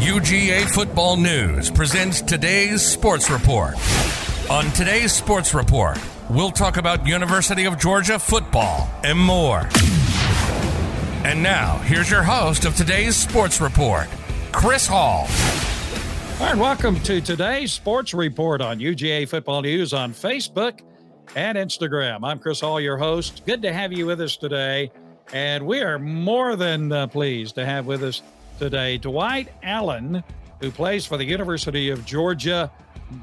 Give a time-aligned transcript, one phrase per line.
[0.00, 3.74] UGA Football News presents today's sports report.
[4.50, 5.98] On today's sports report,
[6.30, 9.68] we'll talk about University of Georgia football and more.
[11.22, 14.08] And now, here's your host of today's sports report,
[14.52, 15.26] Chris Hall.
[16.40, 20.80] All right, welcome to today's sports report on UGA Football News on Facebook
[21.36, 22.20] and Instagram.
[22.22, 23.42] I'm Chris Hall, your host.
[23.44, 24.90] Good to have you with us today.
[25.32, 28.22] And we are more than uh, pleased to have with us
[28.58, 30.24] today Dwight Allen,
[30.60, 32.70] who plays for the University of Georgia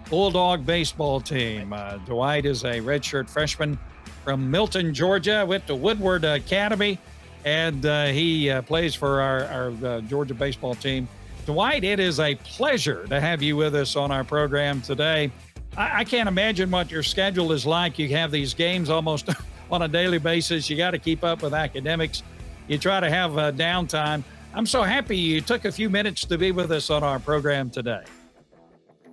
[0.09, 1.73] Bulldog baseball team.
[1.73, 3.77] Uh, Dwight is a redshirt freshman
[4.23, 6.97] from Milton, Georgia, went to Woodward Academy,
[7.43, 11.07] and uh, he uh, plays for our, our uh, Georgia baseball team.
[11.45, 15.31] Dwight, it is a pleasure to have you with us on our program today.
[15.75, 17.99] I, I can't imagine what your schedule is like.
[17.99, 19.29] You have these games almost
[19.71, 20.69] on a daily basis.
[20.69, 22.23] You got to keep up with academics.
[22.67, 24.23] You try to have uh, downtime.
[24.53, 27.69] I'm so happy you took a few minutes to be with us on our program
[27.69, 28.03] today.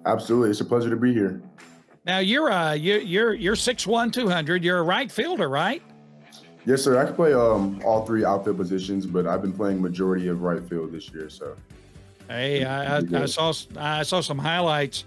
[0.06, 1.42] Absolutely, it's a pleasure to be here.
[2.06, 4.62] Now you're uh you're you're you're six one two hundred.
[4.62, 5.82] You're a right fielder, right?
[6.66, 7.00] Yes, sir.
[7.00, 10.62] I can play um all three outfield positions, but I've been playing majority of right
[10.68, 11.30] field this year.
[11.30, 11.56] So,
[12.28, 15.04] hey, I, I, I saw I saw some highlights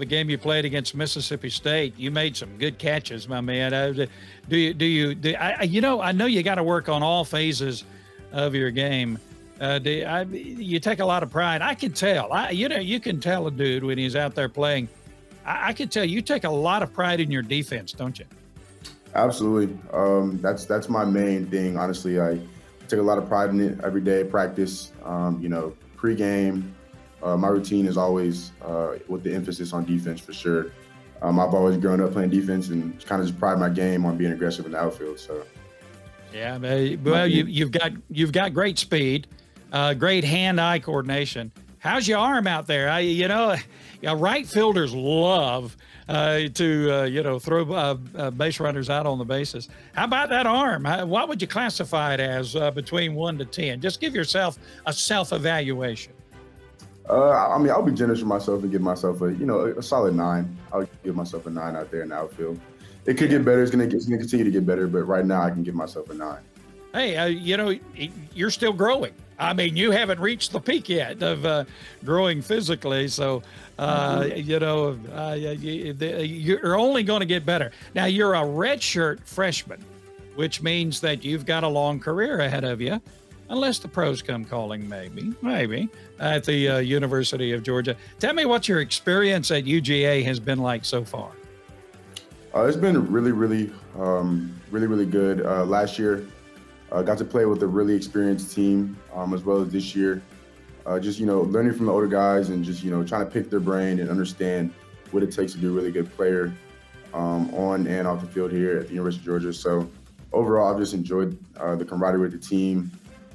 [0.00, 1.98] a game you played against Mississippi State.
[1.98, 3.72] You made some good catches, my man.
[3.72, 4.06] Uh,
[4.48, 7.02] do you do you do I, you know I know you got to work on
[7.02, 7.84] all phases
[8.32, 9.18] of your game.
[9.60, 11.60] Uh, do, I, you take a lot of pride.
[11.60, 12.32] I can tell.
[12.32, 14.88] I, you know, you can tell a dude when he's out there playing.
[15.44, 18.24] I, I can tell you take a lot of pride in your defense, don't you?
[19.14, 19.76] Absolutely.
[19.92, 21.76] Um, that's that's my main thing.
[21.76, 22.40] Honestly, I
[22.88, 24.24] take a lot of pride in it every day.
[24.24, 24.92] Practice.
[25.04, 26.70] Um, you know, pregame.
[27.22, 30.72] Uh, my routine is always uh, with the emphasis on defense for sure.
[31.22, 34.16] Um, I've always grown up playing defense and kind of just pride my game on
[34.16, 35.18] being aggressive in the outfield.
[35.18, 35.44] So.
[36.32, 39.26] Yeah, well, you, you've got you've got great speed.
[39.72, 41.52] Uh, great hand-eye coordination.
[41.78, 42.88] How's your arm out there?
[42.90, 43.56] I, you know,
[44.02, 45.76] right fielders love
[46.08, 49.68] uh, to uh, you know throw uh, uh, base runners out on the bases.
[49.94, 50.84] How about that arm?
[51.08, 53.80] what would you classify it as uh, between one to ten?
[53.80, 56.12] Just give yourself a self-evaluation.
[57.10, 60.14] I mean, I'll be generous with myself and give myself a you know a, solid
[60.14, 60.56] nine.
[60.72, 62.60] I'll give myself a nine out there in the outfield.
[63.06, 63.62] It could get better.
[63.62, 66.10] It's gonna, it's gonna continue to get better, but right now I can give myself
[66.10, 66.42] a nine.
[66.92, 67.78] Hey, you know,
[68.34, 69.12] you're still growing.
[69.38, 71.64] I mean, you haven't reached the peak yet of uh,
[72.04, 73.08] growing physically.
[73.08, 73.42] So,
[73.78, 74.38] uh, mm-hmm.
[74.38, 77.72] you know, uh, you're only going to get better.
[77.94, 79.82] Now, you're a redshirt freshman,
[80.34, 83.00] which means that you've got a long career ahead of you,
[83.50, 85.88] unless the pros come calling, maybe, maybe,
[86.18, 87.94] at the uh, University of Georgia.
[88.18, 91.32] Tell me what your experience at UGA has been like so far.
[92.54, 95.44] Uh, it's been really, really, um, really, really good.
[95.44, 96.26] Uh, last year,
[96.90, 100.22] uh, got to play with a really experienced team um, as well as this year.
[100.86, 103.30] Uh, just you know, learning from the older guys and just you know trying to
[103.30, 104.72] pick their brain and understand
[105.10, 106.52] what it takes to be a really good player
[107.14, 109.52] um, on and off the field here at the University of Georgia.
[109.52, 109.88] So
[110.32, 112.90] overall, I've just enjoyed uh, the camaraderie with the team,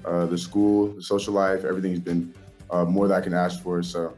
[0.05, 1.65] uh, the school, the social life.
[1.65, 2.33] Everything's been
[2.69, 3.81] uh, more than I can ask for.
[3.83, 4.15] So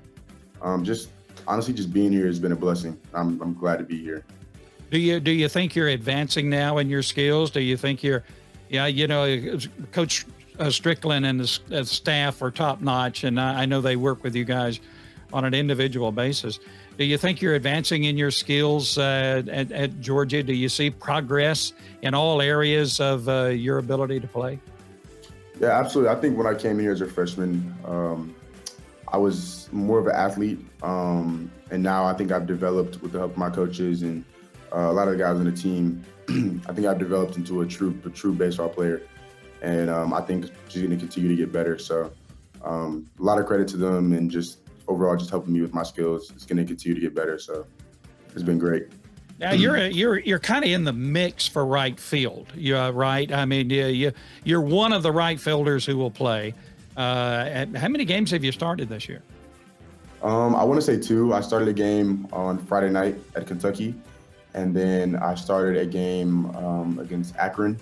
[0.61, 1.09] um, just
[1.47, 2.99] honestly, just being here has been a blessing.
[3.13, 4.25] I'm, I'm glad to be here.
[4.89, 7.51] Do you do you think you're advancing now in your skills?
[7.51, 8.23] Do you think you're
[8.69, 9.57] yeah, you know,
[9.91, 10.25] Coach
[10.59, 14.35] uh, Stricklin and the uh, staff are top notch, and I, know they work with
[14.35, 14.79] you guys
[15.31, 16.59] on an individual basis.
[16.97, 20.41] Do you think you're advancing in your skills uh, at, at, Georgia?
[20.41, 24.59] Do you see progress in all areas of uh, your ability to play?
[25.59, 26.15] Yeah, absolutely.
[26.15, 28.35] I think when I came here as a freshman, um,
[29.07, 33.19] I was more of an athlete, um, and now I think I've developed with the
[33.19, 34.23] help of my coaches and
[34.73, 36.03] uh, a lot of the guys on the team
[36.67, 39.01] I think I've developed into a true a true baseball player,
[39.61, 41.77] and um, I think she's going to continue to get better.
[41.77, 42.11] So
[42.65, 45.83] um, a lot of credit to them, and just overall just helping me with my
[45.83, 46.29] skills.
[46.31, 47.39] It's going to continue to get better.
[47.39, 47.65] So
[48.33, 48.87] it's been great.
[49.39, 52.47] Now you're you're you're kind of in the mix for right field.
[52.55, 53.31] Yeah, right.
[53.31, 54.11] I mean, yeah, you
[54.43, 56.55] you're one of the right fielders who will play.
[56.95, 59.21] Uh, how many games have you started this year?
[60.23, 61.33] Um, I want to say two.
[61.33, 63.93] I started a game on Friday night at Kentucky,
[64.55, 67.79] and then I started a game um, against Akron,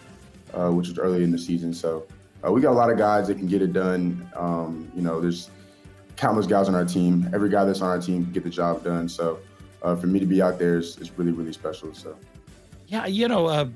[0.54, 1.74] uh, which was early in the season.
[1.74, 2.06] So
[2.46, 4.30] uh, we got a lot of guys that can get it done.
[4.36, 5.50] Um, you know, there's
[6.18, 7.30] countless guys on our team.
[7.34, 9.08] Every guy that's on our team can get the job done.
[9.08, 9.40] So
[9.86, 11.94] uh, for me to be out there is, is really, really special.
[11.94, 12.18] So,
[12.88, 13.68] yeah, you know, uh,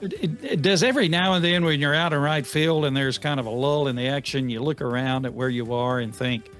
[0.00, 3.18] it, it does every now and then when you're out in right field and there's
[3.18, 6.16] kind of a lull in the action, you look around at where you are and
[6.16, 6.50] think,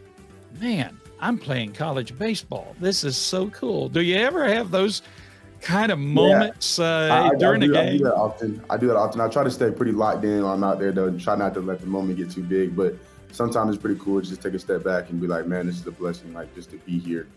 [0.60, 2.76] man, I'm playing college baseball.
[2.78, 3.88] This is so cool.
[3.88, 5.00] Do you ever have those
[5.62, 6.84] kind of moments yeah.
[6.84, 7.88] uh, I, during I do, the game?
[7.88, 8.64] I do that often.
[8.68, 9.20] I do that often.
[9.22, 11.16] I try to stay pretty locked in while I'm out there, though.
[11.16, 12.96] Try not to let the moment get too big, but
[13.32, 15.76] sometimes it's pretty cool to just take a step back and be like, man, this
[15.76, 17.28] is a blessing, like just to be here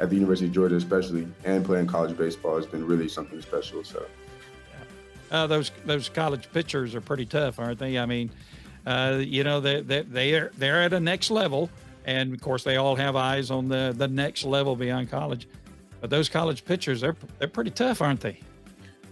[0.00, 3.84] at the University of Georgia, especially, and playing college baseball has been really something special.
[3.84, 4.06] So,
[5.30, 7.98] uh, those those college pitchers are pretty tough, aren't they?
[7.98, 8.30] I mean,
[8.86, 11.70] uh, you know, they they they're they're at a next level,
[12.06, 15.48] and of course, they all have eyes on the the next level beyond college.
[16.00, 18.40] But those college pitchers, they're they're pretty tough, aren't they?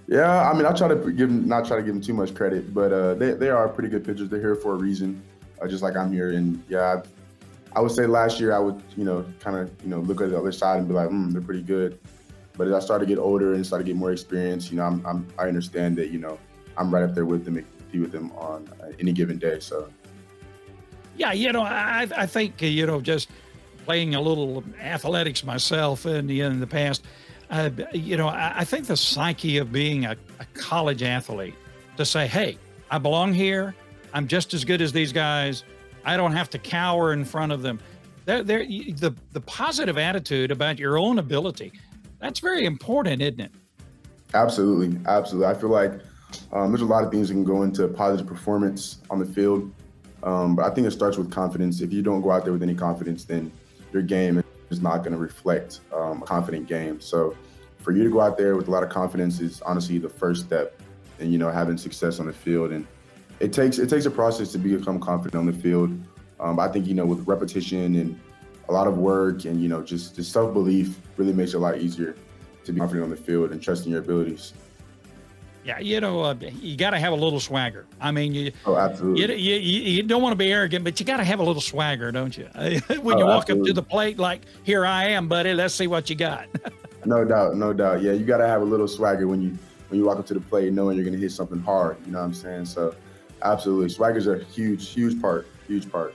[0.08, 2.32] Yeah, I mean, I try to give them, not try to give them too much
[2.32, 4.28] credit, but uh, they they are pretty good pitchers.
[4.28, 5.20] They're here for a reason,
[5.60, 6.30] uh, just like I'm here.
[6.30, 7.02] And yeah, I,
[7.74, 10.30] I would say last year I would, you know, kind of, you know, look at
[10.30, 11.98] the other side and be like, mm, they're pretty good.
[12.56, 14.84] But as I started to get older and started to get more experience, you know,
[14.84, 16.38] I'm, I'm I understand that, you know,
[16.78, 19.60] I'm right up there with them, be with them on uh, any given day.
[19.60, 19.88] So.
[21.16, 23.30] Yeah, you know, I I think you know just
[23.86, 27.04] playing a little athletics myself in the, in the past,
[27.50, 31.54] uh, you know, I, I, think the psyche of being a, a, college athlete
[31.96, 32.58] to say, hey,
[32.90, 33.76] I belong here.
[34.12, 35.62] I'm just as good as these guys.
[36.06, 37.80] I don't have to cower in front of them.
[38.24, 41.72] They're, they're, the, the positive attitude about your own ability,
[42.20, 43.52] that's very important, isn't it?
[44.32, 44.98] Absolutely.
[45.06, 45.48] Absolutely.
[45.48, 46.00] I feel like
[46.52, 49.70] um, there's a lot of things that can go into positive performance on the field.
[50.22, 51.80] Um, but I think it starts with confidence.
[51.80, 53.52] If you don't go out there with any confidence, then
[53.92, 57.00] your game is not going to reflect um, a confident game.
[57.00, 57.36] So
[57.78, 60.46] for you to go out there with a lot of confidence is honestly the first
[60.46, 60.80] step
[61.18, 62.72] in you know having success on the field.
[62.72, 62.86] And
[63.40, 65.98] it takes it takes a process to become confident on the field.
[66.40, 68.18] Um, I think you know with repetition and
[68.68, 71.60] a lot of work and you know just just self belief really makes it a
[71.60, 72.16] lot easier
[72.64, 74.52] to be confident on the field and trusting your abilities.
[75.64, 77.86] Yeah, you know, uh, you got to have a little swagger.
[78.00, 79.36] I mean, you, oh, absolutely.
[79.36, 81.60] You, you, you don't want to be arrogant, but you got to have a little
[81.60, 82.44] swagger, don't you?
[82.54, 83.62] when oh, you walk absolutely.
[83.62, 86.46] up to the plate, like, here I am, buddy, let's see what you got.
[87.04, 88.00] no doubt, no doubt.
[88.00, 90.34] Yeah, you got to have a little swagger when you when you walk up to
[90.34, 91.96] the plate, knowing you're going to hit something hard.
[92.06, 92.66] You know what I'm saying?
[92.66, 92.94] So,
[93.42, 96.14] absolutely, swagger's a huge, huge part, huge part.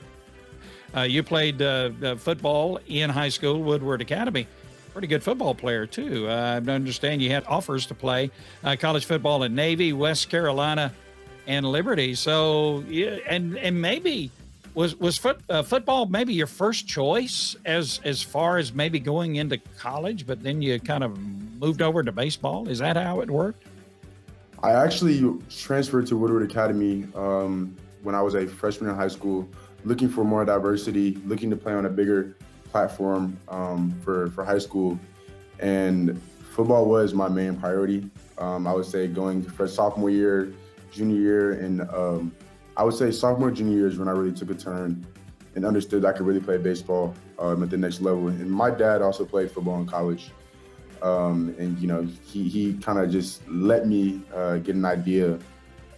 [0.96, 4.48] Uh, you played uh, uh football in high school, Woodward Academy
[4.92, 6.28] pretty good football player too.
[6.28, 8.30] Uh, I understand you had offers to play
[8.64, 10.94] uh, college football at Navy, West Carolina,
[11.48, 12.16] and Liberty.
[12.16, 14.32] So, yeah, and and maybe
[14.74, 19.38] was was foot, uh, football maybe your first choice as as far as maybe going
[19.38, 22.68] into college, but then you kind of moved over to baseball.
[22.68, 23.66] Is that how it worked?
[24.64, 29.50] I actually transferred to Woodward Academy um, when I was a freshman in high school,
[29.84, 32.36] looking for more diversity, looking to play on a bigger
[32.70, 35.00] platform um, for for high school,
[35.60, 36.22] and
[36.52, 38.10] football was my main priority.
[38.38, 40.54] Um, I would say going for sophomore year,
[40.92, 42.32] junior year, and um,
[42.78, 45.06] I would say sophomore junior years when I really took a turn
[45.56, 48.28] and understood I could really play baseball um, at the next level.
[48.28, 50.32] And my dad also played football in college,
[51.02, 55.40] um, and you know he he kind of just let me uh, get an idea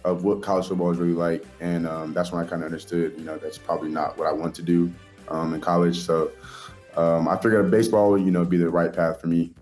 [0.04, 3.14] of what college football is really like, and um, that's when I kind of understood,
[3.16, 4.92] you know, that's probably not what I want to do
[5.28, 6.00] um, in college.
[6.00, 6.30] So
[6.96, 9.52] um, I figured baseball would, you know, be the right path for me,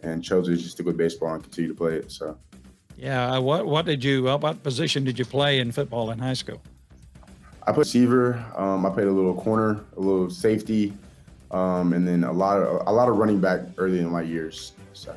[0.00, 2.12] and chose to just stick with baseball and continue to play it.
[2.12, 2.38] So,
[2.96, 3.34] yeah.
[3.34, 4.24] Uh, what what did you?
[4.24, 6.60] What position did you play in football in high school?
[7.62, 8.44] I played receiver.
[8.56, 10.94] Um, I played a little corner, a little safety,
[11.50, 14.72] um, and then a lot of a lot of running back early in my years.
[14.92, 15.14] So.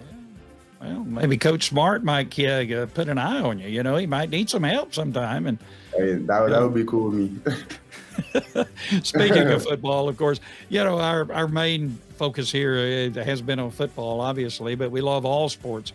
[0.82, 3.68] Well, maybe Coach Smart might uh, put an eye on you.
[3.68, 5.60] You know, he might need some help sometime, and
[5.96, 8.66] hey, that would, that would be cool with me.
[9.04, 13.60] Speaking of football, of course, you know, our, our main focus here uh, has been
[13.60, 15.94] on football, obviously, but we love all sports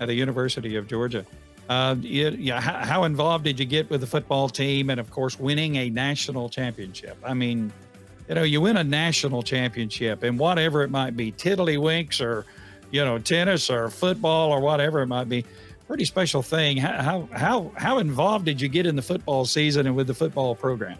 [0.00, 1.24] at the University of Georgia.
[1.68, 5.10] Uh, you, you, how, how involved did you get with the football team and, of
[5.10, 7.16] course, winning a national championship?
[7.22, 7.72] I mean,
[8.28, 12.44] you know, you win a national championship and whatever it might be, tiddlywinks or,
[12.90, 15.44] you know, tennis or football or whatever it might be,
[15.86, 16.76] pretty special thing.
[16.76, 20.54] How, how, how involved did you get in the football season and with the football
[20.54, 20.98] program?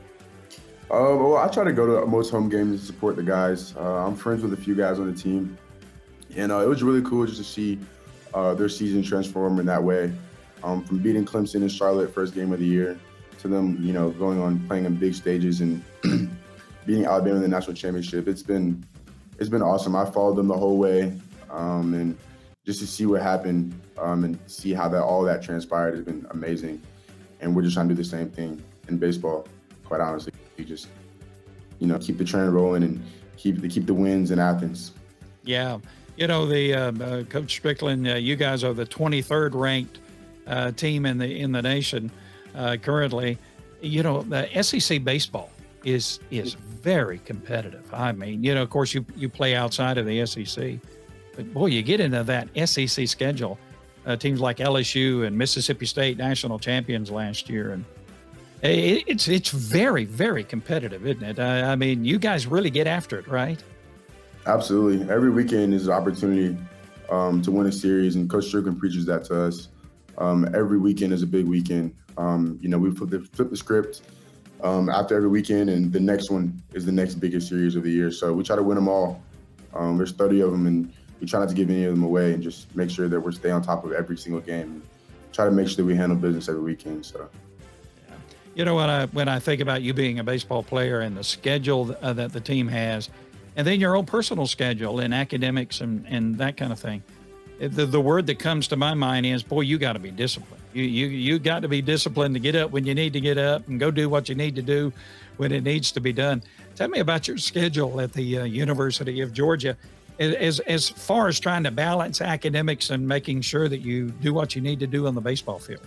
[0.90, 3.76] Uh, well, I try to go to most home games to support the guys.
[3.76, 5.58] Uh, I'm friends with a few guys on the team,
[6.34, 7.78] and uh, it was really cool just to see
[8.32, 10.10] uh, their season transform in that way.
[10.64, 12.98] Um, from beating Clemson in Charlotte first game of the year
[13.40, 15.84] to them, you know, going on playing in big stages and
[16.86, 18.28] beating Alabama in the national championship.
[18.28, 18.84] It's been
[19.38, 19.94] it's been awesome.
[19.94, 21.12] I followed them the whole way,
[21.50, 22.16] um, and
[22.66, 26.26] just to see what happened um, and see how that all that transpired has been
[26.30, 26.82] amazing.
[27.40, 29.46] And we're just trying to do the same thing in baseball,
[29.84, 30.32] quite honestly.
[30.56, 30.88] You just,
[31.78, 33.02] you know, keep the train rolling and
[33.36, 34.92] keep the keep the wins in Athens.
[35.44, 35.78] Yeah,
[36.16, 38.12] you know the uh, uh, Coach Stricklin.
[38.12, 40.00] Uh, you guys are the 23rd ranked
[40.46, 42.10] uh, team in the in the nation
[42.54, 43.38] uh, currently.
[43.80, 45.50] You know the SEC baseball
[45.84, 47.92] is is very competitive.
[47.92, 50.78] I mean, you know, of course you you play outside of the SEC,
[51.36, 53.58] But boy, you get into that SEC schedule,
[54.06, 57.84] uh, teams like LSU and Mississippi State national champions last year, and
[58.62, 61.38] it, it's it's very very competitive, isn't it?
[61.38, 63.62] I, I mean, you guys really get after it, right?
[64.46, 65.08] Absolutely.
[65.10, 66.56] Every weekend is an opportunity
[67.10, 69.68] um, to win a series, and Coach Stricklin preaches that to us.
[70.16, 71.94] Um, every weekend is a big weekend.
[72.16, 74.02] Um, you know, we flip the, flip the script
[74.62, 77.90] um, after every weekend, and the next one is the next biggest series of the
[77.90, 78.10] year.
[78.10, 79.22] So we try to win them all.
[79.74, 82.34] Um, there's 30 of them, and we try not to give any of them away,
[82.34, 84.82] and just make sure that we're staying on top of every single game.
[85.32, 87.06] Try to make sure that we handle business every weekend.
[87.06, 87.28] So.
[88.54, 91.22] You know when I when I think about you being a baseball player and the
[91.22, 93.08] schedule uh, that the team has,
[93.54, 97.04] and then your own personal schedule and academics and and that kind of thing,
[97.58, 100.62] the the word that comes to my mind is, boy, you got to be disciplined.
[100.72, 103.38] You you you got to be disciplined to get up when you need to get
[103.38, 104.92] up and go do what you need to do
[105.36, 106.42] when it needs to be done.
[106.76, 109.76] Tell me about your schedule at the uh, University of Georgia,
[110.20, 114.54] as as far as trying to balance academics and making sure that you do what
[114.54, 115.86] you need to do on the baseball field.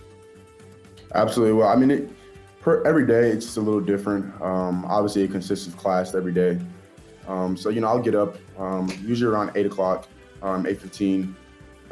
[1.14, 1.54] Absolutely.
[1.54, 2.10] Well, I mean, it,
[2.60, 4.26] per, every day it's just a little different.
[4.42, 6.58] Um, obviously, it consists of class every day.
[7.28, 10.08] Um, so you know, I'll get up um, usually around eight o'clock,
[10.42, 11.36] um, eight fifteen.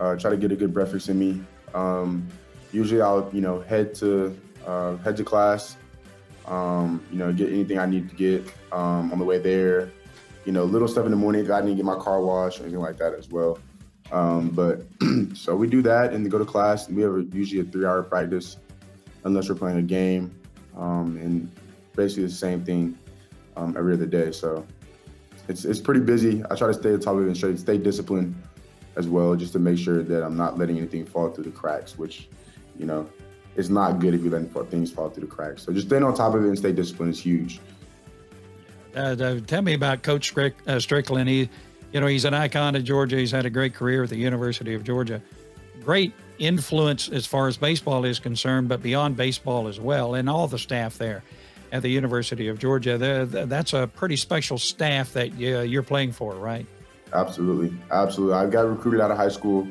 [0.01, 1.43] Uh, try to get a good breakfast in me.
[1.75, 2.27] Um,
[2.73, 5.77] usually I'll you know head to uh, head to class.
[6.47, 9.91] Um, you know, get anything I need to get um, on the way there.
[10.47, 12.61] You know, little stuff in the morning if I need to get my car washed
[12.61, 13.59] or anything like that as well.
[14.11, 14.87] Um, but
[15.35, 16.89] so we do that and go to class.
[16.89, 18.57] We have a, usually a three-hour practice,
[19.25, 20.35] unless we're playing a game,
[20.77, 21.51] um, and
[21.95, 22.99] basically the same thing
[23.57, 24.33] um, every other day.
[24.33, 24.67] So
[25.47, 26.43] it's it's pretty busy.
[26.51, 28.35] I try to stay on top of it and stay disciplined
[29.01, 31.99] as well, just to make sure that I'm not letting anything fall through the cracks,
[31.99, 32.29] which
[32.79, 33.09] you know,
[33.57, 35.63] it's not good if you let things fall through the cracks.
[35.63, 37.61] So just staying on top of it and stay disciplined is huge.
[38.97, 41.29] Uh, uh, tell me about Coach uh, Stricklin.
[41.29, 41.49] He,
[41.93, 43.17] you know, he's an icon at Georgia.
[43.17, 45.21] He's had a great career at the University of Georgia.
[45.85, 50.49] Great influence as far as baseball is concerned, but beyond baseball as well, and all
[50.49, 51.23] the staff there
[51.71, 52.97] at the University of Georgia.
[53.27, 56.67] That's a pretty special staff that you're playing for, right?
[57.13, 58.35] Absolutely, absolutely.
[58.35, 59.67] I got recruited out of high school.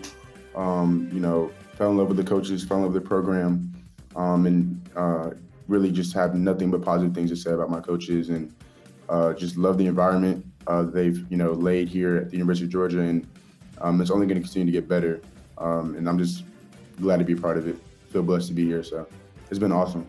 [0.55, 3.71] Um, you know, fell in love with the coaches, fell in love with the program,
[4.15, 5.31] um, and uh,
[5.67, 8.53] really just have nothing but positive things to say about my coaches, and
[9.07, 12.71] uh, just love the environment uh, they've you know laid here at the University of
[12.71, 13.27] Georgia, and
[13.81, 15.19] um, it's only going to continue to get better.
[15.57, 16.43] Um, and I'm just
[17.01, 17.75] glad to be part of it.
[18.11, 19.07] Feel blessed to be here, so
[19.49, 20.07] it's been awesome.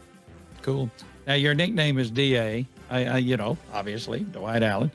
[0.63, 0.91] Cool.
[1.27, 2.67] Now your nickname is DA.
[2.91, 4.91] I, I you know, obviously Dwight Allen.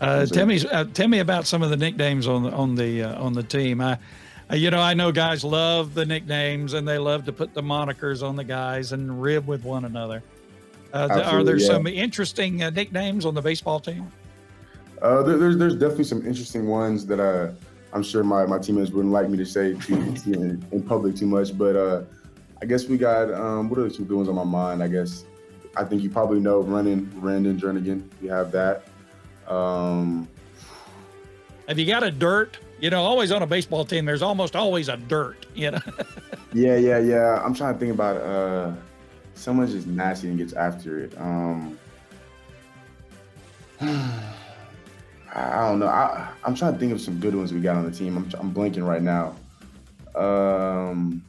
[0.00, 3.02] Uh, tell me, uh, tell me about some of the nicknames on the on the
[3.02, 3.80] uh, on the team.
[3.80, 3.98] I,
[4.50, 7.62] uh, you know, I know guys love the nicknames and they love to put the
[7.62, 10.22] monikers on the guys and rib with one another.
[10.92, 11.66] Uh, are there yeah.
[11.66, 14.10] some interesting uh, nicknames on the baseball team?
[15.02, 17.52] Uh, there, there's there's definitely some interesting ones that uh,
[17.92, 21.56] I'm sure my, my teammates wouldn't like me to say in, in, public too much,
[21.56, 22.02] but uh,
[22.60, 24.82] I guess we got um, what are some good ones on my mind?
[24.82, 25.24] I guess
[25.76, 28.02] I think you probably know running Brandon Jernigan.
[28.20, 28.84] You have that.
[29.50, 30.28] Um,
[31.68, 32.58] have you got a dirt?
[32.80, 35.46] You know, always on a baseball team, there's almost always a dirt.
[35.54, 35.80] You know.
[36.54, 37.42] yeah, yeah, yeah.
[37.44, 38.72] I'm trying to think about uh,
[39.34, 41.14] someone's just nasty and gets after it.
[41.18, 41.78] Um,
[43.80, 45.86] I don't know.
[45.86, 48.16] I, I'm trying to think of some good ones we got on the team.
[48.16, 49.36] I'm, I'm blanking right now.
[50.14, 51.22] Um,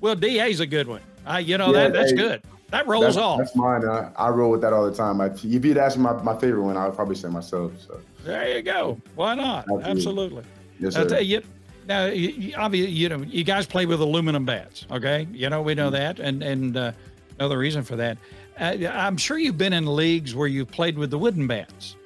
[0.00, 1.02] well, DA's a good one.
[1.26, 2.42] I, you know, yeah, that, that's hey, good.
[2.70, 3.38] That rolls that's, off.
[3.38, 3.84] That's mine.
[3.84, 5.20] I, I, roll with that all the time.
[5.20, 7.72] I, if you'd ask me my, my favorite one, I would probably say myself.
[7.80, 9.00] So there you go.
[9.14, 9.66] Why not?
[9.70, 9.90] Absolutely.
[9.90, 10.44] Absolutely.
[10.80, 11.14] Yes, sir.
[11.14, 11.42] Uh, you,
[11.86, 14.86] now, you, obviously, you know, you guys play with aluminum bats.
[14.90, 15.94] Okay, you know we know mm-hmm.
[15.94, 16.92] that, and and uh,
[17.38, 18.18] know the reason for that.
[18.58, 21.96] Uh, I'm sure you've been in leagues where you've played with the wooden bats.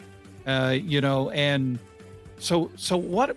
[0.46, 1.78] Uh, you know, and
[2.38, 3.36] so so what?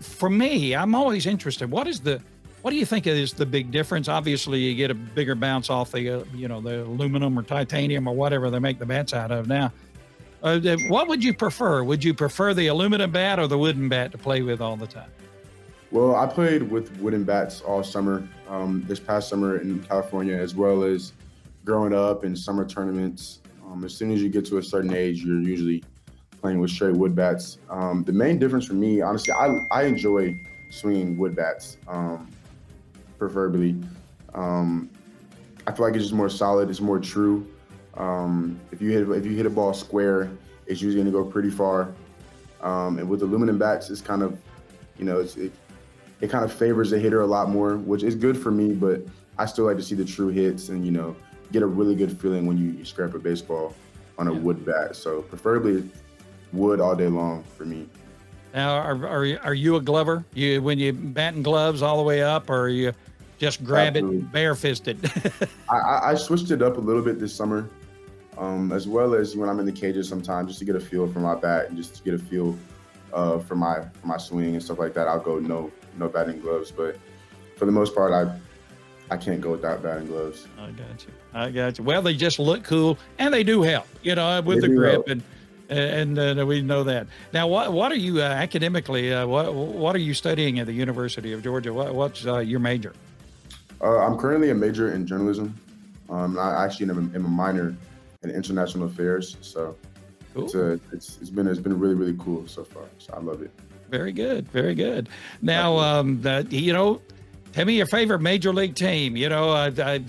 [0.00, 1.70] For me, I'm always interested.
[1.70, 2.20] What is the
[2.62, 4.08] what do you think is the big difference?
[4.08, 8.06] Obviously, you get a bigger bounce off the, uh, you know, the aluminum or titanium
[8.06, 9.72] or whatever they make the bats out of now.
[10.42, 11.82] Uh, what would you prefer?
[11.84, 14.86] Would you prefer the aluminum bat or the wooden bat to play with all the
[14.86, 15.10] time?
[15.90, 20.54] Well, I played with wooden bats all summer, um, this past summer in California, as
[20.54, 21.12] well as
[21.64, 23.40] growing up in summer tournaments.
[23.66, 25.84] Um, as soon as you get to a certain age, you're usually
[26.40, 27.58] playing with straight wood bats.
[27.70, 30.40] Um, the main difference for me, honestly, I, I enjoy
[30.70, 31.76] swinging wood bats.
[31.86, 32.30] Um,
[33.22, 33.76] preferably.
[34.34, 34.90] Um,
[35.68, 36.68] I feel like it's just more solid.
[36.68, 37.46] It's more true.
[37.94, 40.28] Um, if you hit if you hit a ball square,
[40.66, 41.92] it's usually going to go pretty far.
[42.62, 44.40] Um, and with aluminum bats, it's kind of,
[44.98, 45.52] you know, it
[46.20, 48.72] it kind of favors the hitter a lot more, which is good for me.
[48.72, 49.02] But
[49.38, 51.14] I still like to see the true hits and you know
[51.52, 53.72] get a really good feeling when you, you scrap a baseball
[54.18, 54.40] on a yeah.
[54.40, 54.96] wood bat.
[54.96, 55.88] So preferably
[56.52, 57.88] wood all day long for me.
[58.54, 60.24] Now, are, are, are you a glover?
[60.34, 62.92] You when you batting gloves all the way up, or are you
[63.42, 64.18] just grab Absolutely.
[64.18, 65.10] it barefisted?
[65.68, 67.68] I, I switched it up a little bit this summer,
[68.38, 71.12] um, as well as when I'm in the cages sometimes, just to get a feel
[71.12, 72.56] for my bat and just to get a feel
[73.12, 75.08] uh, for my for my swing and stuff like that.
[75.08, 76.96] I'll go no no batting gloves, but
[77.56, 78.32] for the most part, I
[79.12, 80.46] I can't go without batting gloves.
[80.56, 81.12] I got you.
[81.34, 81.84] I got you.
[81.84, 84.92] Well, they just look cool and they do help, you know, with they the grip
[84.92, 85.08] help.
[85.08, 85.22] and
[85.68, 87.08] and uh, we know that.
[87.32, 89.12] Now, what what are you uh, academically?
[89.12, 91.74] Uh, what what are you studying at the University of Georgia?
[91.74, 92.92] What, what's uh, your major?
[93.82, 95.58] Uh, I'm currently a major in journalism.
[96.08, 97.74] Um, I actually am a, am a minor
[98.22, 99.36] in international affairs.
[99.40, 99.76] So
[100.34, 100.44] cool.
[100.44, 102.84] it's, a, it's it's been it's been really really cool so far.
[102.98, 103.50] So I love it.
[103.90, 105.08] Very good, very good.
[105.42, 107.02] Now, um, that you know,
[107.52, 109.16] tell me your favorite major league team.
[109.16, 110.04] You know, I, I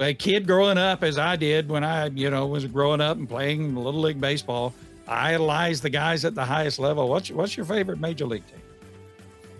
[0.00, 3.28] a kid growing up as I did when I, you know, was growing up and
[3.28, 4.72] playing little league baseball.
[5.06, 7.08] I idolize the guys at the highest level.
[7.08, 8.62] What's what's your favorite major league team?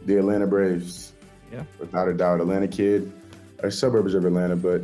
[0.05, 1.13] The Atlanta Braves.
[1.53, 3.11] Yeah, without a doubt, Atlanta kid,
[3.71, 4.83] suburbs of Atlanta, but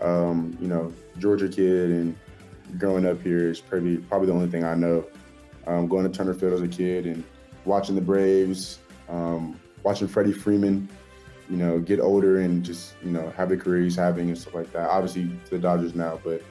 [0.00, 2.16] um, you know, Georgia kid, and
[2.78, 5.04] growing up here is probably probably the only thing I know.
[5.66, 7.24] Um, going to Turner Field as a kid and
[7.64, 8.78] watching the Braves,
[9.08, 10.88] um, watching Freddie Freeman,
[11.50, 14.54] you know, get older and just you know have the career he's having and stuff
[14.54, 14.88] like that.
[14.88, 16.42] Obviously to the Dodgers now, but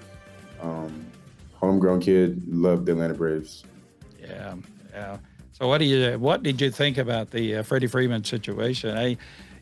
[0.61, 1.05] um,
[1.53, 3.63] homegrown kid, loved the Atlanta Braves.
[4.19, 4.55] Yeah,
[4.93, 5.17] yeah.
[5.51, 8.97] So what do you what did you think about the uh, Freddie Freeman situation?
[8.97, 9.17] I,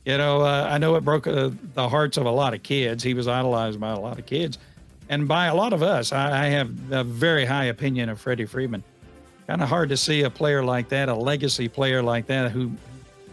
[0.06, 3.04] you know, uh, I know it broke uh, the hearts of a lot of kids.
[3.04, 4.58] He was idolized by a lot of kids,
[5.10, 6.12] and by a lot of us.
[6.12, 8.84] I, I have a very high opinion of Freddie Freeman.
[9.48, 12.72] Kind of hard to see a player like that, a legacy player like that, who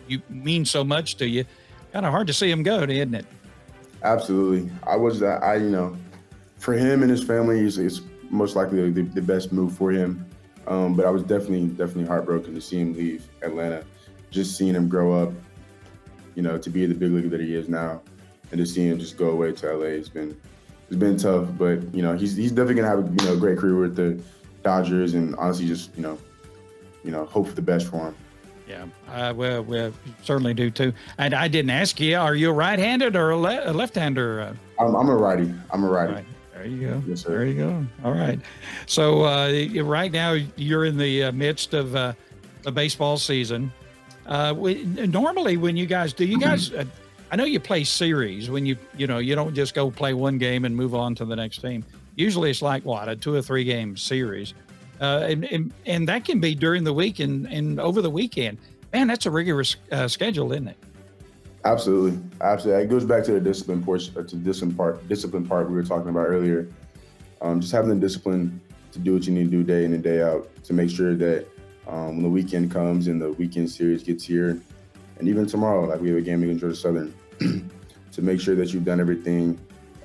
[0.09, 1.45] you mean so much to you.
[1.93, 3.27] Kind of hard to see him go, isn't it?
[4.03, 4.71] Absolutely.
[4.87, 5.43] I was that.
[5.43, 5.97] I you know,
[6.59, 8.01] for him and his family, it's, it's
[8.31, 10.25] most likely the, the, best move for him.
[10.67, 13.85] Um, but I was definitely definitely heartbroken to see him leave Atlanta.
[14.31, 15.33] Just seeing him grow up,
[16.41, 18.01] you know, to be the big league that he is now,
[18.51, 20.35] and to see him just go away to LA has been
[20.87, 21.49] it's been tough.
[21.59, 23.95] But you know, he's he's definitely gonna have a you know a great career with
[23.95, 24.19] the
[24.63, 26.17] Dodgers, and honestly, just you know,
[27.05, 28.15] you know, hope for the best for him.
[28.67, 30.95] Yeah, uh, well, we certainly do too.
[31.19, 34.57] And I didn't ask you, are you a right-handed or a, le- a left-hander?
[34.79, 35.53] I'm, I'm, a righty.
[35.73, 36.13] I'm a righty.
[36.15, 36.25] Right.
[36.55, 37.03] There you go.
[37.07, 37.31] Yes, sir.
[37.31, 37.87] There you go.
[38.05, 38.39] All right.
[38.87, 42.13] So uh, right now you're in the uh, midst of uh,
[42.63, 43.73] the baseball season.
[44.31, 46.49] Uh, we, normally, when you guys do, you mm-hmm.
[46.49, 46.85] guys, uh,
[47.33, 50.39] I know you play series when you you know you don't just go play one
[50.39, 51.85] game and move on to the next team.
[52.15, 54.55] Usually, it's like what a two or three game series,
[55.01, 58.59] uh, and, and and that can be during the week and and over the weekend.
[58.93, 60.77] Man, that's a rigorous schedule, isn't it?
[61.65, 62.85] Absolutely, absolutely.
[62.85, 65.83] It goes back to the discipline portion, uh, to discipline part, discipline part we were
[65.83, 66.69] talking about earlier.
[67.43, 68.61] Um, just having the discipline
[68.93, 71.15] to do what you need to do day in and day out to make sure
[71.17, 71.47] that
[71.87, 74.61] um, when the weekend comes and the weekend series gets here,
[75.19, 77.15] and even tomorrow, like we have a game against Georgia Southern,
[78.13, 79.59] to make sure that you've done everything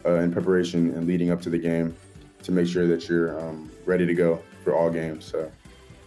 [0.06, 1.96] uh, in preparation and leading up to the game
[2.44, 5.26] to make sure that you're um, ready to go for all games.
[5.26, 5.52] So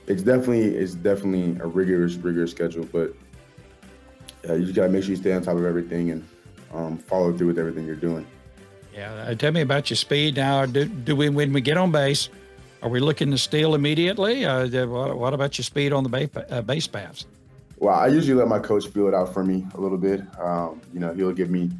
[0.07, 3.15] it's definitely it's definitely a rigorous rigorous schedule, but
[4.49, 6.29] uh, you just got to make sure you stay on top of everything and
[6.73, 8.27] um, follow through with everything you're doing.
[8.95, 9.13] Yeah.
[9.13, 10.67] Uh, tell me about your speed now.
[10.67, 12.29] Do, do we, when we get on base,
[12.83, 14.45] are we looking to steal immediately?
[14.45, 17.27] Uh, what, about your speed on the base, uh, base paths?
[17.79, 20.23] Well, I usually let my coach feel it out for me a little bit.
[20.39, 21.71] Um, you know, he'll give me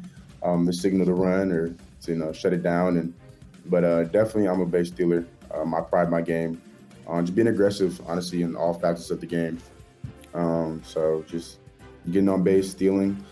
[0.43, 1.69] um, the signal to run or
[2.01, 2.97] to, you know, shut it down.
[2.97, 3.13] And
[3.65, 5.25] but uh, definitely, I'm a base stealer.
[5.53, 6.61] Um, I pride my game
[7.07, 9.59] on just being aggressive, honestly, in all facets of the game.
[10.33, 11.59] Um, so just
[12.11, 13.23] getting on base, stealing,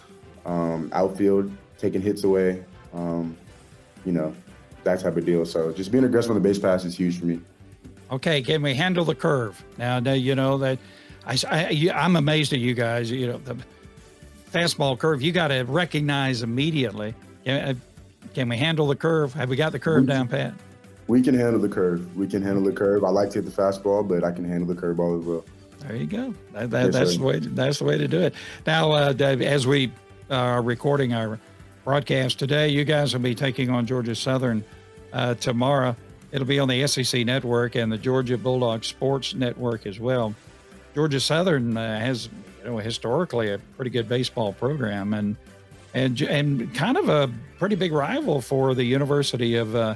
[0.46, 3.38] um, outfield, taking hits away, um,
[4.04, 4.36] you know,
[4.84, 5.46] that type of deal.
[5.46, 7.40] So just being aggressive on the base pass is huge for me.
[8.12, 9.62] Okay, can we handle the curve?
[9.78, 10.80] Now, you know that
[11.26, 13.12] I, I I'm amazed at you guys.
[13.12, 13.58] You know the
[14.52, 15.22] fastball curve.
[15.22, 17.14] You got to recognize immediately.
[17.44, 17.74] Can, uh,
[18.34, 19.34] can, we handle the curve?
[19.34, 20.54] Have we got the curve we down pat?
[21.08, 22.16] We can handle the curve.
[22.16, 23.04] We can handle the curve.
[23.04, 25.46] I like to hit the fastball, but I can handle the curveball as well.
[25.80, 26.34] There you go.
[26.54, 27.18] That, that, yes, that's sir.
[27.18, 27.40] the way.
[27.40, 28.34] that's the way to do it.
[28.66, 29.92] Now, uh, as we
[30.30, 31.40] are recording our
[31.84, 34.64] broadcast today, you guys will be taking on Georgia Southern
[35.14, 35.96] uh, tomorrow.
[36.32, 40.36] It'll be on the SEC Network and the Georgia Bulldog Sports Network as well.
[40.94, 42.30] Georgia Southern uh, has,
[42.64, 45.36] you know, historically a pretty good baseball program and
[45.94, 49.96] and and kind of a pretty big rival for the University of uh,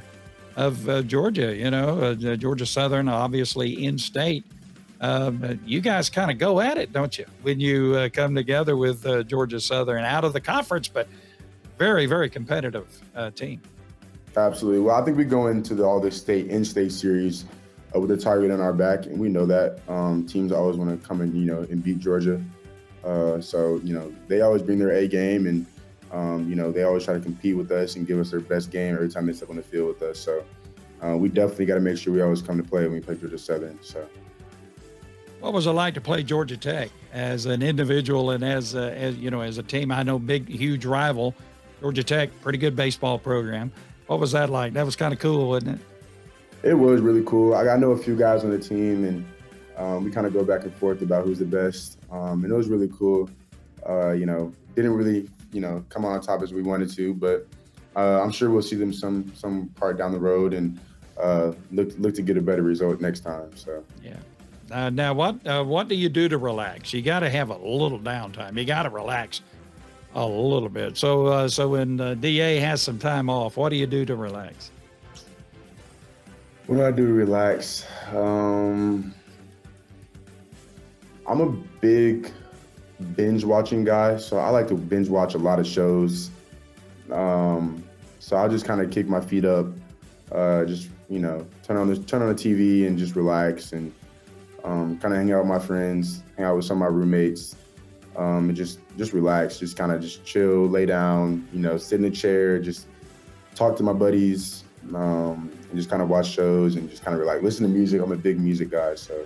[0.56, 1.56] of uh, Georgia.
[1.56, 4.46] You know, uh, Georgia Southern, obviously in state
[5.02, 8.78] um, you guys kind of go at it, don't you, when you uh, come together
[8.78, 11.08] with uh, Georgia Southern out of the conference, but
[11.80, 13.02] very, very competitive
[13.34, 13.60] team.
[14.38, 14.80] Absolutely.
[14.80, 17.46] Well, I think we go into the, all the state in-state series
[17.94, 20.89] uh, with the target on our back, and we know that um, teams always want
[20.89, 22.41] to come and you know and beat Georgia.
[23.04, 25.65] Uh, so you know they always bring their A game, and
[26.12, 28.72] um, you know they always try to compete with us and give us their best
[28.72, 30.20] game every time they step on the field with us.
[30.20, 30.44] So
[31.04, 33.15] uh, we definitely got to make sure we always come to play when we play
[33.15, 33.78] Georgia Southern.
[33.82, 34.08] So.
[35.41, 39.17] What was it like to play Georgia Tech as an individual and as, a, as
[39.17, 39.91] you know as a team?
[39.91, 41.34] I know big, huge rival,
[41.82, 43.72] Georgia Tech, pretty good baseball program.
[44.12, 44.74] What was that like?
[44.74, 46.67] That was kind of cool, wasn't it?
[46.67, 47.56] It was really cool.
[47.56, 49.26] I, I know a few guys on the team, and
[49.78, 51.97] um, we kind of go back and forth about who's the best.
[52.12, 53.30] Um, and it was really cool.
[53.88, 57.47] Uh, you know, didn't really, you know, come on top as we wanted to, but
[57.95, 60.78] uh, I'm sure we'll see them some some part down the road and
[61.17, 63.56] uh, look look to get a better result next time.
[63.56, 64.17] So yeah.
[64.69, 66.91] Uh, now, what uh, what do you do to relax?
[66.91, 68.58] You got to have a little downtime.
[68.58, 69.39] You got to relax
[70.15, 70.97] a little bit.
[70.97, 74.71] So, uh, so when DA has some time off, what do you do to relax?
[76.67, 77.86] What do I do to relax?
[78.13, 79.13] Um,
[81.28, 82.32] I'm a big
[83.15, 86.30] binge watching guy, so I like to binge watch a lot of shows.
[87.12, 87.84] Um,
[88.19, 89.67] so I'll just kind of kick my feet up,
[90.32, 93.93] uh, just you know, turn on the turn on the TV and just relax and
[94.63, 97.56] um, kind of hang out with my friends, hang out with some of my roommates,
[98.15, 102.00] um, and just just relax, just kind of just chill, lay down, you know, sit
[102.00, 102.88] in a chair, just
[103.56, 107.26] talk to my buddies, um, and just kind of watch shows and just kind of
[107.26, 108.02] like listen to music.
[108.02, 109.26] I'm a big music guy, so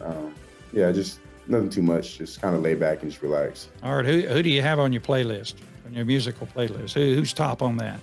[0.00, 0.34] um,
[0.72, 3.68] yeah, just nothing too much, just kind of lay back and just relax.
[3.82, 5.54] All right, who who do you have on your playlist,
[5.86, 6.92] on your musical playlist?
[6.92, 8.00] Who, who's top on that?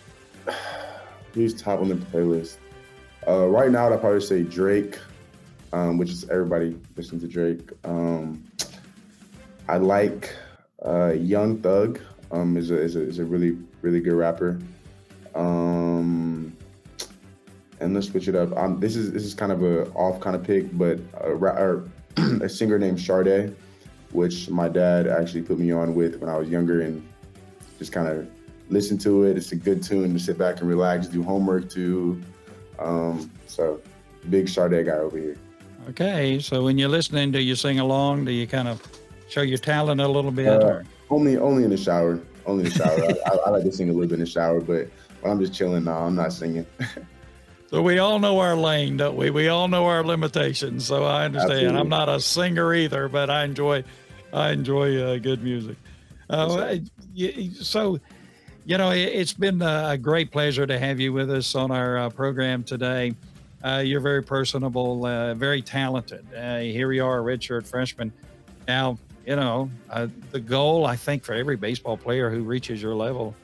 [1.34, 2.58] who's top on the playlist?
[3.27, 4.97] Uh, right now, I'd probably say Drake
[5.73, 7.71] um, which is everybody listening to Drake.
[7.84, 8.43] Um,
[9.67, 10.36] I like
[10.86, 11.99] uh, Young Thug.
[12.32, 14.60] Um, is a, is a is a really really good rapper.
[15.36, 16.56] Um,
[17.80, 18.56] and let's switch it up.
[18.58, 21.82] Um, this is this is kind of a off kind of pick, but a, ra-
[22.41, 23.56] a singer named Sade,
[24.12, 27.06] which my dad actually put me on with when I was younger, and
[27.78, 28.28] just kind of
[28.69, 29.38] listen to it.
[29.38, 32.21] It's a good tune to sit back and relax, do homework to.
[32.80, 33.80] Um, so,
[34.30, 35.38] big Sade guy over here.
[35.89, 38.26] Okay, so when you're listening, do you sing along?
[38.26, 38.82] Do you kind of
[39.29, 40.47] show your talent a little bit?
[40.47, 42.19] Uh, only, only in the shower.
[42.45, 42.99] Only in the shower.
[43.25, 44.89] I, I, like to sing a little bit in the shower, but
[45.21, 46.65] when I'm just chilling, no, I'm not singing.
[47.69, 49.29] so we all know our lane, don't we?
[49.29, 50.86] We all know our limitations.
[50.86, 51.51] So I understand.
[51.51, 51.79] Absolutely.
[51.79, 53.83] I'm not a singer either, but I enjoy,
[54.33, 55.77] I enjoy uh, good music.
[56.29, 56.77] Uh,
[57.62, 57.99] so,
[58.65, 62.09] you know, it's been a great pleasure to have you with us on our uh,
[62.09, 63.13] program today.
[63.63, 66.25] Uh, you're very personable, uh, very talented.
[66.36, 68.12] Uh, here we are, redshirt freshman.
[68.67, 72.95] Now, you know, uh, the goal, I think, for every baseball player who reaches your
[72.95, 73.36] level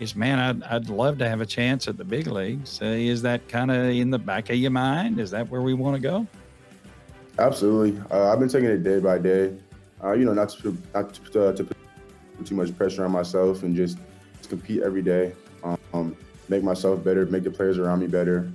[0.00, 2.80] is, man, I'd, I'd love to have a chance at the big leagues.
[2.82, 5.20] Uh, is that kind of in the back of your mind?
[5.20, 6.26] Is that where we want to go?
[7.38, 8.00] Absolutely.
[8.10, 9.54] Uh, I've been taking it day by day.
[10.02, 11.76] you know, not to not to, to, put
[12.44, 13.98] too much pressure on myself and just,
[14.38, 15.34] just compete every day.
[15.94, 16.16] Um,
[16.48, 18.50] make myself better, make the players around me better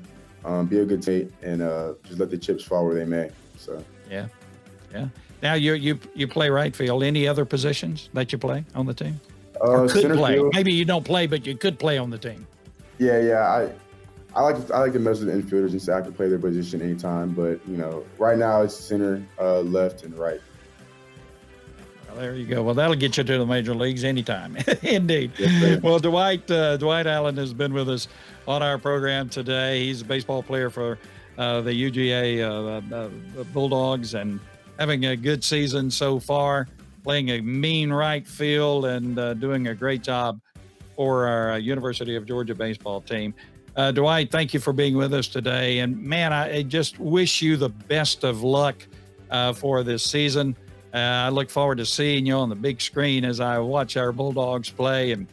[0.47, 3.29] um, be a good teammate, and uh, just let the chips fall where they may.
[3.57, 4.27] So yeah,
[4.97, 5.07] yeah.
[5.41, 7.03] Now you you you play right field.
[7.03, 9.19] Any other positions that you play on the team?
[9.61, 10.35] Uh, or could play.
[10.35, 10.53] Field.
[10.55, 12.45] Maybe you don't play, but you could play on the team.
[12.97, 13.47] Yeah, yeah.
[13.47, 13.71] I
[14.35, 16.27] I like to, I like to mess with the infielders and say I can play
[16.27, 17.33] their position anytime.
[17.33, 20.41] But you know, right now it's center, uh, left, and right.
[22.07, 22.63] Well, there you go.
[22.63, 24.57] Well, that'll get you to the major leagues anytime.
[24.81, 25.31] Indeed.
[25.37, 28.07] Yes, well, Dwight uh, Dwight Allen has been with us
[28.47, 29.85] on our program today.
[29.85, 30.97] He's a baseball player for
[31.37, 34.39] uh, the UGA uh, uh, Bulldogs and
[34.79, 36.67] having a good season so far,
[37.03, 40.39] playing a mean right field and uh, doing a great job
[40.95, 43.33] for our uh, University of Georgia baseball team.
[43.75, 45.79] Uh, Dwight, thank you for being with us today.
[45.79, 48.75] And man, I, just wish you the best of luck
[49.55, 50.55] for this season.
[50.93, 54.71] I look forward to seeing you on the big screen as I watch our Bulldogs
[54.71, 55.27] play and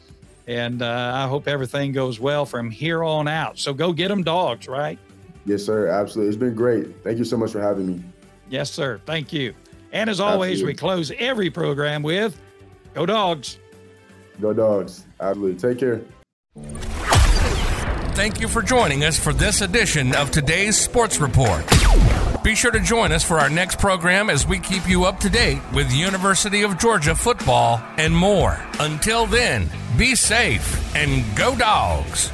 [0.46, 3.58] and uh, I hope everything goes well from here on out.
[3.58, 4.98] So go get them dogs, right?
[5.46, 5.88] Yes, sir.
[5.88, 6.28] Absolutely.
[6.28, 7.02] It's been great.
[7.02, 8.02] Thank you so much for having me.
[8.48, 9.00] Yes, sir.
[9.06, 9.54] Thank you.
[9.92, 10.72] And as always, Absolutely.
[10.72, 12.38] we close every program with
[12.94, 13.58] Go Dogs.
[14.40, 15.04] Go Dogs.
[15.20, 15.60] Absolutely.
[15.60, 16.02] Take care.
[18.14, 21.64] Thank you for joining us for this edition of today's Sports Report.
[22.44, 25.30] Be sure to join us for our next program as we keep you up to
[25.30, 28.60] date with University of Georgia football and more.
[28.78, 32.30] Until then, be safe and go dogs.